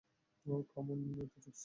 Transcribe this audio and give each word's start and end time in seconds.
Oh, 0.45 0.61
come 0.73 0.87
on 0.91 0.99
এটা 1.03 1.13
jokes 1.17 1.45
ছিল। 1.45 1.59